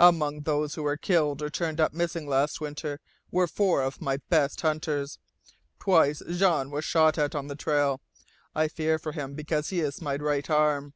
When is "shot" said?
6.84-7.16